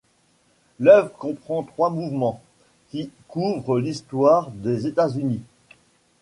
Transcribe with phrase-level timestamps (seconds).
[0.79, 2.41] L'œuvre comprend trois mouvements,
[2.89, 5.43] qui couvrent l'histoire des États-Unis.